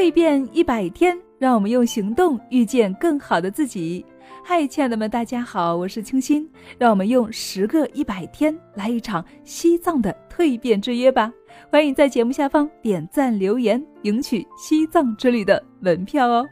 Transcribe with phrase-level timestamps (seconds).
[0.00, 4.02] 蜕变一百天，让我们用行动遇见更好的自己。
[4.42, 6.50] 嗨，亲爱的们，大家好，我是清新。
[6.78, 11.30] 让我们用十个一百天来一场西藏的蜕变之约吧！
[11.70, 16.46] 欢迎在节目下方点赞留言，赢取西藏之旅的门票哦。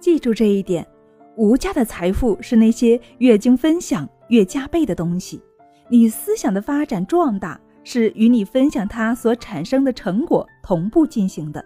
[0.00, 0.86] 记住这一点，
[1.36, 5.42] 无价的财富是那些越经分享越加倍的东西。
[5.90, 11.64] 你思想的发展壮大，是与你分享它所产生的成果同步进行的。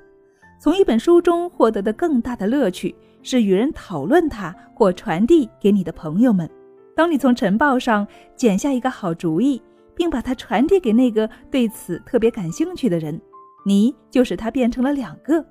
[0.60, 2.94] 从一本书中获得的更大的乐趣。
[3.22, 6.48] 是与人讨论它或传递给你的朋友们。
[6.96, 9.60] 当你从晨报上剪下一个好主意，
[9.94, 13.20] 并把它传递给那个对此特别感兴趣的人，
[13.66, 15.44] 你就使它变成了两个。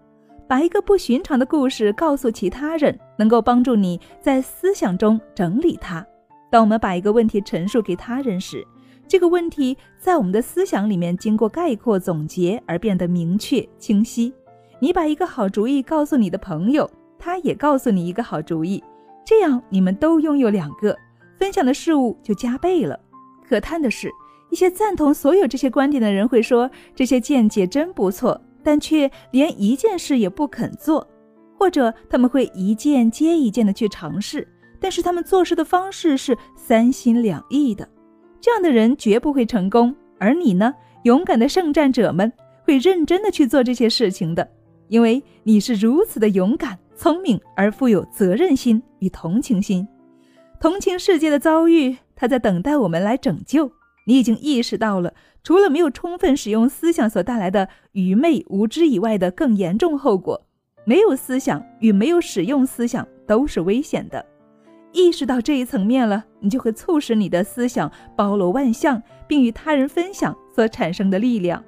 [0.48, 6.04] 把一个不寻常的故事告诉其他人，能够帮助你在思想中整理它。
[6.50, 8.66] 当我们把一个问题陈述给他人时，
[9.10, 14.32] 这个问题在我们的思想里面经过概括总结而变得明确清晰。
[14.80, 16.90] 你把一个好主意告诉你的朋友。
[17.22, 18.82] 他也告诉你一个好主意，
[19.26, 20.98] 这样你们都拥有两个，
[21.38, 22.98] 分享的事物就加倍了。
[23.46, 24.10] 可叹的是，
[24.50, 31.06] 一些赞同所有这些观点的人会说这些见解真不错，但却连一件事也不肯做；
[31.58, 34.48] 或者他们会一件接一件的去尝试，
[34.80, 37.86] 但是他们做事的方式是三心两意的。
[38.42, 39.96] 这样的人绝不会成功。
[40.18, 40.74] 而你呢，
[41.04, 42.32] 勇敢的圣战者们
[42.64, 44.50] 会认真的去做这些事情的，
[44.88, 46.78] 因为你是如此的勇敢。
[46.96, 49.88] 聪明而富有责任心与同情心，
[50.60, 53.72] 同情世界的遭遇，他在等待我们来拯救。
[54.06, 60.46] 你已经意识到了，除了没有充分使用思想所带来的愚昧无知以外的更严重后果。
[60.84, 64.26] 没有思想与没有使用思想都是危险的。
[64.92, 71.64] 意识到这一层面了，你就会促使你的思想包罗万象，并与他人分享所产生的力量。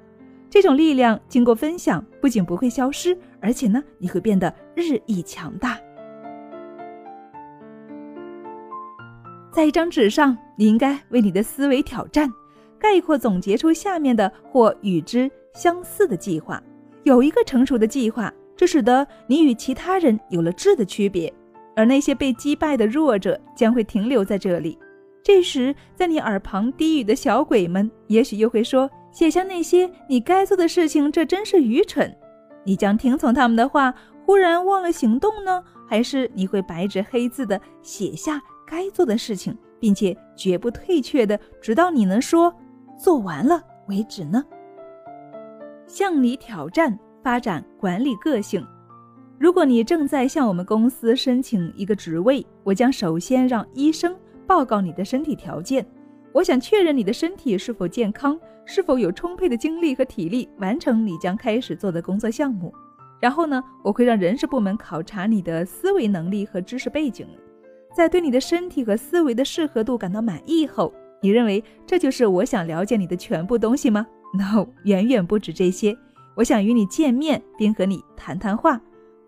[0.50, 5.78] 这种力量经过分享，不仅不会消失，而且呢，你会变得日益强大。
[9.52, 12.30] 在一张纸上，你应该为你的思维挑战，
[12.78, 16.62] 概括总结出下面的或与之相似的计划。
[17.04, 21.32] 有一个成熟的计划，这使得你与其他人有了质的区别，
[21.74, 24.78] 而那些被击败的弱者将会停留在这里。
[25.22, 28.90] 这时，在你耳旁低语的小鬼们，也许又会说。
[29.12, 32.10] 写下那些你该做的事情，这真是愚蠢。
[32.64, 33.94] 你将听从他们的话，
[34.24, 35.62] 忽然忘了行动呢？
[35.86, 42.54] 还是你会白纸黑字的写下该做的事情，并且绝不退却的，直到你能说
[42.98, 44.42] 做完了为止呢？
[45.86, 48.66] 向你挑战，发展管理个性。
[49.42, 54.14] 如果你正在向我们公司申请一个职位，我将首先让医生
[54.46, 55.84] 报告你的身体条件。
[56.30, 58.38] 我想确认你的身体是否健康。
[58.64, 62.72] 是否有充沛的精力和体力完成你将开始做的工作项目？
[63.20, 67.26] 然后呢，我会让人事部门考察你的思维能力和知识背景。
[67.92, 74.06] 在对你的身体和思维的适合度感到满意后，你认为这就是我想了解你的全部东西吗
[74.38, 75.98] ？No，远远不止这些。
[76.36, 78.80] 我想与你见面并和你谈谈话。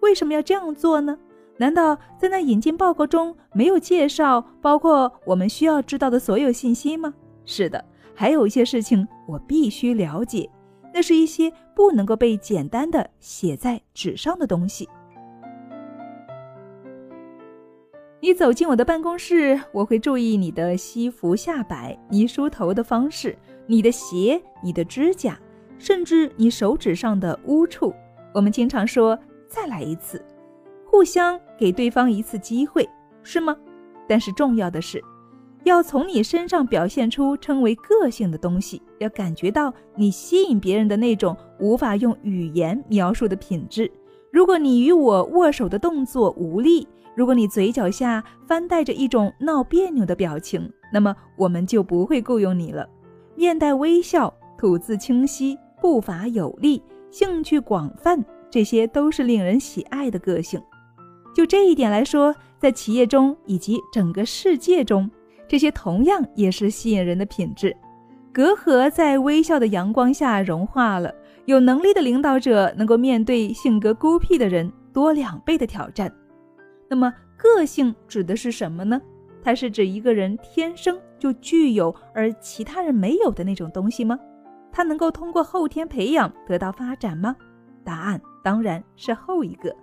[0.04, 1.18] 为什么要这样做呢？
[1.56, 7.14] 难道在那引进报告中没有介绍包括我们需要知道的所有信息吗？
[7.46, 7.82] 是的。
[8.14, 10.48] 还有一些事情我必须了解，
[10.92, 14.86] 那是一些不能够被简单的写在纸上的东西。
[18.20, 25.38] 你走进我的办公室，我会注意你的西服下摆、你梳头的方式、你的鞋、你的指甲，
[25.78, 27.92] 甚至你手指上的污处。
[28.34, 29.18] 我们经常说
[29.54, 30.20] “再来一次”，
[30.84, 32.88] 互相给对方一次机会，
[33.22, 33.56] 是吗？
[34.08, 35.00] 但是重要的是。
[35.62, 43.90] 要从你身上表现出称为个性的东西，要感觉到你吸引别人的那种无法用语言描述的品质。
[44.30, 52.86] 如果你与我握手的动作无力，如果你嘴角下翻带着一种闹别扭的表情，那么我们就不会雇佣你了。
[53.36, 58.22] 面带微笑、吐字清晰、步伐有力、兴趣广泛，
[58.54, 60.62] 这些都是令人喜爱的个性。
[61.34, 65.10] 就这一点来说，在企业中以及整个世界中。
[65.48, 67.76] 这些同样也是吸引人的品质。
[68.32, 71.12] 隔阂在微笑的阳光下融化了。
[71.46, 76.08] 有能力的领导者能够面对性格孤僻的人多两倍的挑战。
[76.88, 79.02] 那么，个性指的是什么呢？
[79.42, 84.16] 它是指一个人天生就具有而其他人没有的那种东西吗？
[84.70, 87.34] 它能够通过后天培养得到发展吗？
[87.82, 89.74] 答案当然是后一个。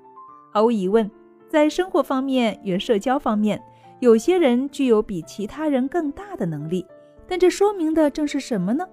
[0.53, 1.09] 毫无疑问，
[1.49, 3.61] 在生活方面与社交方面。
[3.99, 6.83] 有些人具有比其他人更大的能力，
[7.27, 8.83] 但这说明的正是什么呢？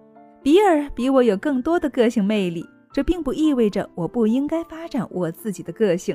[0.43, 2.63] 比尔比我有更多的个性魅力，
[2.93, 6.15] 这并不意味着我不应该发展我自己的个性。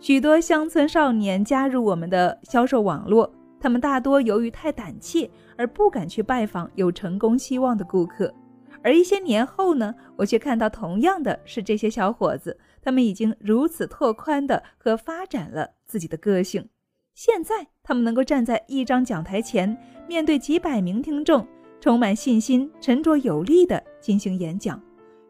[0.00, 8.34] 许多乡村少年加入我们的销售网络，他们大多由于太胆怯而不敢去拜访有成功希望的顾客。
[8.82, 16.68] 而一些年后呢，我却看到同样的是这些小伙子，他们已经如此拓宽的和发展了自己的个性。
[17.14, 19.76] 现在他们能够站在一张讲台前，
[20.08, 21.46] 面对几百名听众，
[21.80, 24.82] 充满信心、沉着有力地进行演讲。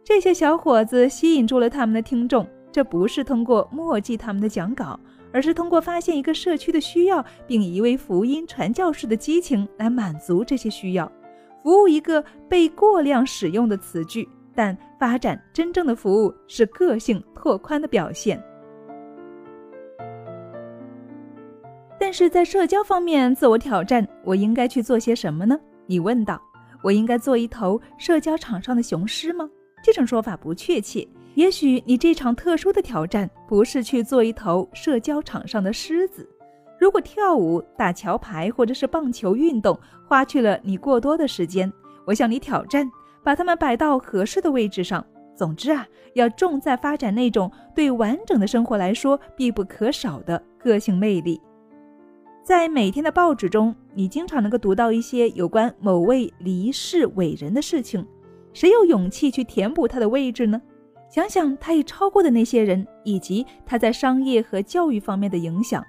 [0.04, 4.98] 这些小伙子吸引住了他们的听众，这不是通过墨迹他们的讲稿，
[5.32, 11.10] 而是通过发现一个社区的需要，并以一位福音传教士的激情来满足这些需要。
[11.62, 18.42] 服务一个被过量使用的词句，但发展真正的服务是个性拓宽的表现。
[21.98, 25.58] 但是在社交方面自我挑战，我应该去做些什么呢？
[25.86, 26.40] 你问道。
[26.82, 29.48] 我应该做一头社交场上的雄狮吗？
[29.84, 31.06] 这种说法不确切。
[31.36, 36.28] 也许你这场特殊的挑战不是去做一头社交场上的狮子。
[36.82, 41.72] 如果跳舞、打桥牌或者是棒球运动花去了你过多的时间，
[42.04, 42.90] 我向你挑战，
[43.22, 45.06] 把它们摆到合适的位置上。
[45.36, 51.40] 总之啊，要重在发展那种对完整的生活来说必不可少的个性魅力。
[52.42, 58.04] 在每天的报纸中，你经常能够读到一些有关某位离世伟人的事情。
[58.52, 60.60] 谁有勇气去填补他的位置呢？
[61.08, 65.80] 想想他已超过的那些人，以及他在商业和教育方面的影响。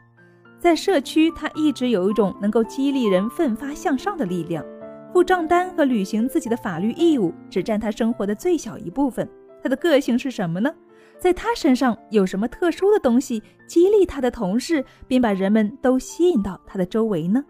[0.63, 4.63] 在社区，他一直有一种能够激励人奋发向上的力量。
[5.11, 9.29] 付账单和履行自己的法律义务只占他生活的最小一部分。
[9.61, 10.73] 他的个性是什么呢？
[11.19, 17.43] 在他身上有什么特殊的东西激励他的同事，并把人们都吸引到他的周围呢？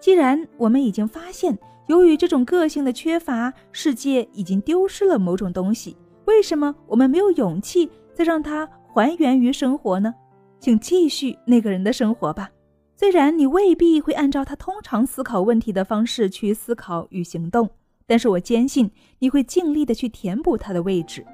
[0.00, 1.56] 既然我们已经发现，
[1.86, 10.12] 由于这种个性的缺乏，世界已经丢失了某种东西，为什么我们没有勇气再让它还原于生活呢？
[10.60, 12.50] 请继续那个人的生活吧，
[12.96, 17.68] 虽然你未必会按照他通常思考问题的方式去思考与行动，
[18.06, 18.90] 但是我坚信
[19.20, 21.24] 你会尽力的去填补他的位置。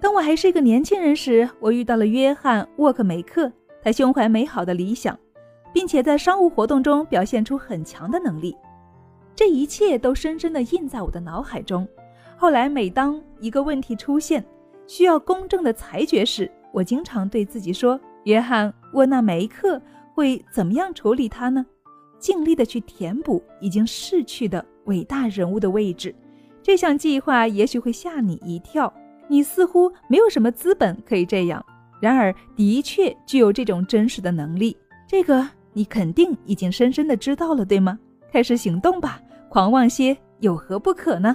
[0.00, 5.16] 当我还是一个年轻人时，我遇到了约翰·沃克梅克，他胸怀美好的理想，
[5.72, 8.56] 并且在商务活动中表现出很强的能力。
[9.36, 11.86] 这一切都深深地印在我的脑海中。
[12.36, 14.44] 后来，每当一个问题出现，
[14.88, 17.98] 需要公正的裁决时，我经常对自己说。
[18.24, 19.80] 约翰·沃纳梅克
[20.14, 21.64] 会怎么样处理它呢？
[22.18, 26.14] 尽力的去填补已经逝去的伟大人物的位置。
[26.62, 28.92] 这项计划也许会吓你一跳，
[29.26, 31.64] 你似乎没有什么资本可以这样。
[32.00, 34.76] 然而，的确具有这种真实的能力。
[35.08, 37.98] 这个你肯定已经深深的知道了，对吗？
[38.30, 41.34] 开始行动吧，狂妄些有何不可呢？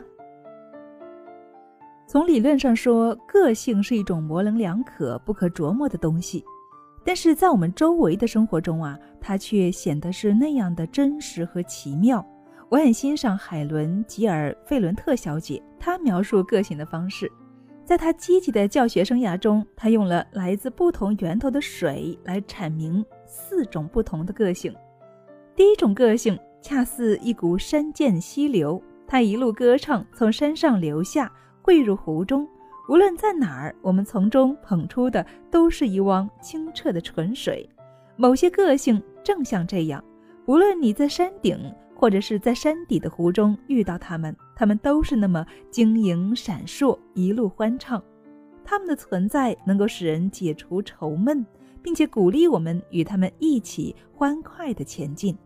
[2.08, 6.42] 从理论上说，个性是一种模棱两可、不可琢磨的东西。
[7.08, 12.24] 但是在我们周围的生活中啊，它却显得是那样的真实和奇妙。
[12.68, 17.32] 我很欣赏海伦·吉尔·费伦特小姐她描述个性的方式。
[17.86, 24.76] 在她积极的教学生涯中，她用了来自不同源头的水来阐明四种不同的个性。
[25.56, 32.46] 第一种个性恰似一股山涧溪流，它一路歌唱，从山上流下，汇入湖中。
[32.88, 37.70] 无论在哪儿，我们从中捧出的都是一汪清澈的纯水。
[38.16, 40.04] 某些个性正像这样，
[40.46, 41.60] 不论你在山顶
[41.94, 48.02] 或者是在山底的湖中遇到他们，他们都是那么晶莹闪烁，一路欢唱。
[48.64, 51.46] 他们的存在能够使人解除愁闷，
[51.82, 55.38] 并且鼓励我们与他们一起欢快地前进。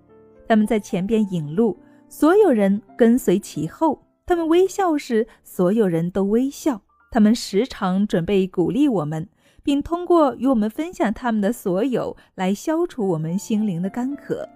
[0.47, 1.75] 他们在前边引路，
[2.07, 3.99] 所有人跟随其后。
[4.27, 6.79] 他们微笑时，所有人都微笑。
[7.11, 9.27] 他们时常准备鼓励我们，
[9.61, 14.47] 并通过与我们分享他们的所有来消除我们心灵的干渴。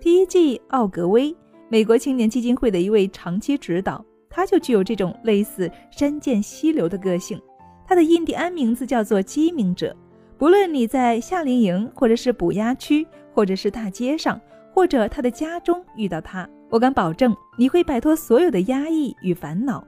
[0.00, 0.62] T.G.
[0.68, 1.34] 奥格威，
[1.68, 7.42] 美国青年基金会的一位长期指导，他就具有这种类似山涧溪流的个性。
[7.84, 9.94] 他的印第安名字叫做鸡鸣者。
[10.38, 14.40] 不论你在夏令营，或者是捕鸭区，或者是大街上，
[14.72, 19.84] 或者他的家中遇到他，我敢保证你会摆脱所有的压抑与烦恼。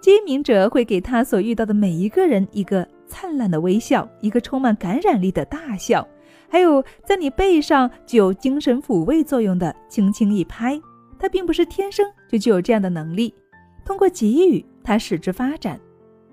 [0.00, 6.06] 接明者会给他所遇到的每一个人一个灿烂的微笑，一个充满感染力的大笑，
[6.48, 10.80] 还有在你背上具有精神抚慰作用的轻轻一拍。
[11.18, 13.34] 他并不是天生就具有这样的能力，
[13.84, 15.78] 通过给予他使之发展。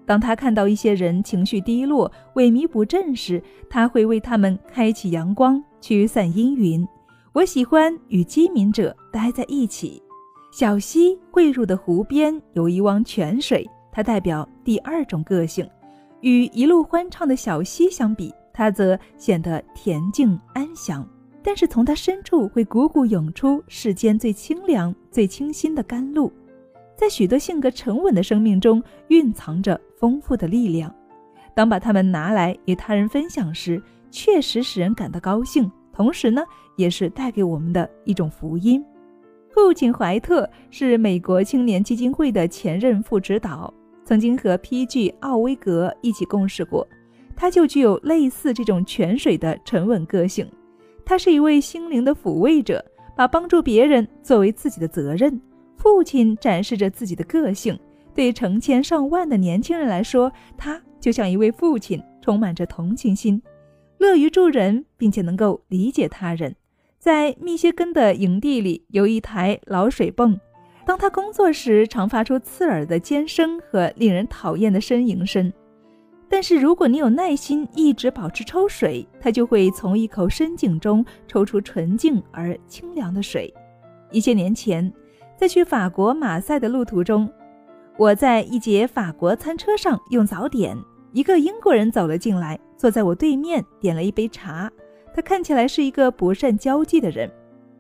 [0.06, 6.88] 当他看到一些人情绪低落、萎靡不振时，他会为他们开启阳光，驱散阴云。
[7.34, 10.02] 我喜欢与机敏者待在一起。
[10.58, 15.70] 小溪汇入的湖边有一汪泉水，它代表第二种个性，
[16.22, 21.08] 与一路欢畅的小溪相比，它则显得恬静安详。
[21.44, 26.34] 但是从它深处会汩汩涌出世间最清凉、最清新的甘露，
[26.96, 30.92] 在许多性格沉稳的生命中蕴藏着丰富的力量。
[31.54, 36.42] 当把它们拿来与他人分享时，确实使人感到高兴，同时呢，
[36.78, 38.84] 也是带给我们的一种福音。
[39.58, 43.74] 父亲怀特是美国青年基金会的前任副指导，
[44.06, 45.10] 曾经和 P.G.
[45.22, 46.88] 奥威格一起共事过。
[47.36, 50.48] 他就具有类似这种泉水的沉稳个性。
[51.04, 52.86] 他是一位心灵的抚慰者，
[53.16, 55.42] 把帮助别人作为自己的责任。
[55.76, 57.78] 父亲展示着自己的个性，
[58.14, 63.42] 对成千上万的年轻人来说，他就像一位父亲，充满着同情心，
[63.98, 66.56] 乐于助人，并且能够理解他人。
[67.08, 70.38] 在密歇根的营地里有一台老水泵，
[70.86, 75.54] 当他工作时，常发出刺耳的尖声和令人讨厌的呻吟声。
[76.28, 83.54] 但是如果你有耐心，一直保持抽水，它就会从一口深井中抽出纯净而清凉的水。
[84.12, 84.92] 一些年前，
[85.38, 87.32] 在去法国马赛的路途中，
[87.96, 90.78] 我在一节法国餐车上用早点，
[91.14, 94.70] 一个英国人走了进来，坐在我对面，点了一杯茶。
[95.18, 97.28] 他看起来是一个不善交际的人。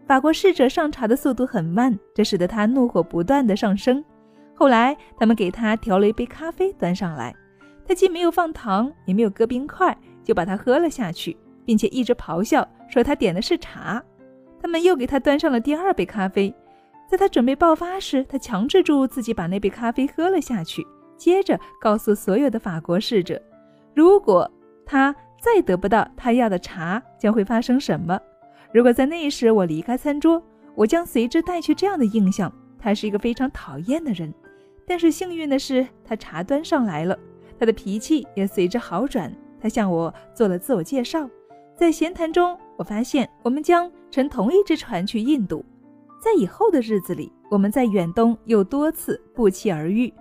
[0.08, 4.03] 法国侍者上茶的速度很慢，这使得他怒火不断的上升。
[4.56, 7.36] 后来，他们给他调了一杯咖啡端上来，
[7.88, 14.03] 他既没有放糖，也没有搁冰块，就把它喝了下去，并且一直咆哮说他点的是茶。
[14.60, 16.51] 他们又给他端上了第二杯咖啡，
[17.08, 20.84] 在他准备爆发时，他强制住自己把那杯咖啡喝了下去，
[21.15, 23.39] 接着告诉所有的法国侍者，
[23.94, 24.51] 如果
[24.88, 25.15] 他。
[25.39, 28.20] 再得不到他要的茶，将会发生什么？
[28.74, 30.41] 如果在那时我离开餐桌，
[30.75, 34.34] 我将随之带去这样的印象：他是一个非常讨厌的人。
[34.86, 37.17] 但是幸运的是，他茶端上来了，
[37.60, 39.34] 他的脾气也随之好转。
[39.60, 41.29] 他向我做了自我介绍，
[41.75, 45.65] 在闲谈中，我发现我们将乘同一只船去印度。
[46.22, 50.13] 在以后的日子里，我们在远东又多次不期而遇，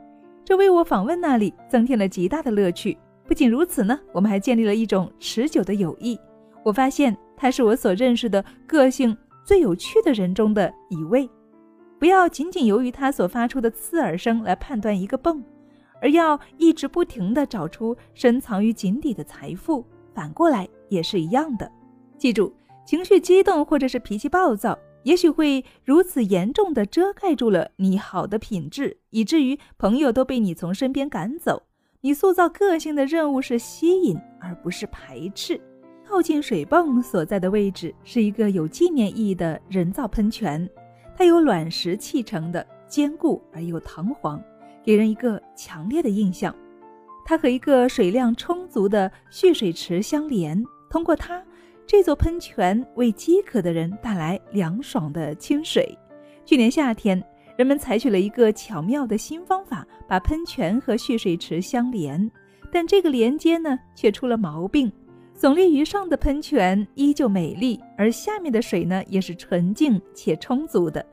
[0.45, 2.97] 这为我访问那里增添了极大的乐趣。
[3.27, 6.19] 不仅如此呢，我们还建立了一种持久的友谊。
[6.65, 11.29] 我发现他是我所认识的个性最有趣的人中的一位。
[11.99, 15.43] 不要仅仅由于他所发出的刺耳声来判断一个泵，
[16.01, 19.85] 而要一直不停地找出深藏于井底的财富。
[20.15, 21.71] 反过来也是一样的。
[22.17, 22.53] 记住，
[22.87, 31.63] 情绪激动或者是脾气暴躁，也许会如此严重地遮盖住了你好的品质，以至于朋友都被你从身边赶走。
[32.03, 35.61] 你塑造个性的任务是吸引，而不是排斥。
[36.07, 40.69] 靠近水泵所在的位置是一个有纪念意义的人造喷泉，
[41.17, 44.41] 它由卵石砌成的，坚固而又堂皇，
[44.85, 46.55] 给人一个强烈的印象。
[47.25, 51.43] 它和一个水量充足的蓄水池相连，通过它，
[51.87, 55.99] 这座喷泉为饥渴的人带来凉爽的清水。
[56.45, 57.21] 去年夏天。
[57.57, 62.31] 人们采取了一个巧妙的新方法，把喷泉和蓄水池相连，
[62.71, 64.93] 但这个连接呢却出了毛病。
[65.35, 71.05] 耸立于上的喷泉依旧美丽，而下面的水呢也是纯净且充足的。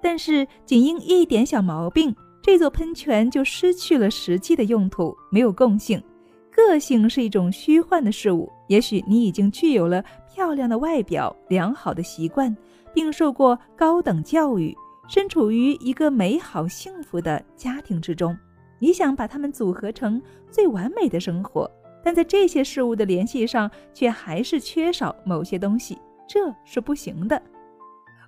[0.00, 6.02] 但是仅因一点小毛病，这座喷泉就失去了实际的用途，没有共性。
[6.50, 8.50] 个性是一种虚幻的事物。
[8.68, 10.02] 也许你已经具有了
[10.34, 12.54] 漂亮的外表、良好的习惯，
[12.94, 14.76] 并受过高等教育。
[15.08, 18.36] 身处于一个美好幸福的家庭之中，
[18.78, 21.68] 你想把它们组合成最完美的生活，
[22.04, 25.98] 但在这些事物的联系上却还是缺少某些东西，
[26.28, 27.40] 这是不行的。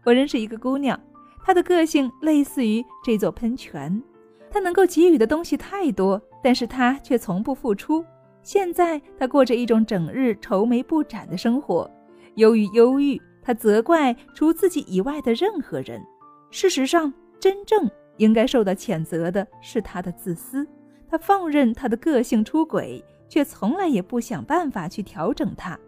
[0.04, 0.99] 我认识一个姑娘，
[1.44, 4.02] 她的个性类似于这座喷泉，
[4.50, 8.02] 她能够给予的东西太多，但是她却从不付出。
[8.42, 11.88] 现在她过着一种整日愁眉不展的生活，
[12.37, 16.02] 由于忧郁，她责怪除自己以外的任何人。
[16.50, 20.66] 事实上，真正应该受到谴责的是他的自私。
[21.09, 25.78] 他放任他的个性出轨，却从来也不想办法去调整它。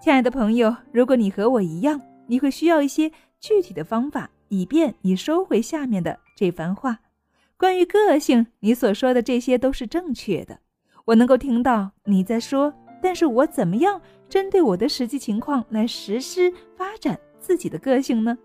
[0.00, 3.10] 亲爱的朋友，如果你和我一样，你会需要一些
[3.40, 6.98] 具体的方法，以便你收回下面的这番话。
[7.58, 10.58] 关于个性，你所说的这些都是正确的。
[11.06, 12.72] 我能够听到你在说，
[13.02, 18.36] 但是我怎么样针对我的实际情况来实施发展自己的个性呢？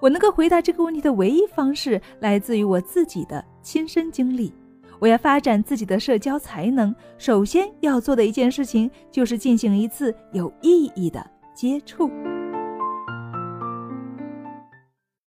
[0.00, 4.52] 我能够回答这个问题的唯一方式，来自于我自己的亲身经历。
[4.98, 12.10] 我要发展自己的社交才能，首先要做的一件事情，就是进行一次有意义的接触。